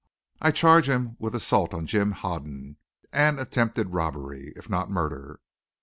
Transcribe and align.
I 0.41 0.49
charge 0.49 0.89
him 0.89 1.15
with 1.19 1.35
assault 1.35 1.75
on 1.75 1.85
Jim 1.85 2.11
Hoden 2.13 2.77
and 3.13 3.39
attempted 3.39 3.93
robbery 3.93 4.51
if 4.55 4.67
not 4.67 4.89
murder. 4.89 5.39